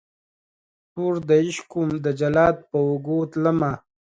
[0.93, 3.71] توردعشق وم دجلاد په اوږو تلمه